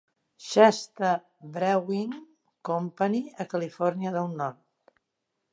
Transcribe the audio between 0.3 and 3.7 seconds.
Shasta Brewing Company a